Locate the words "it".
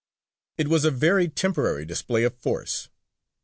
0.57-0.67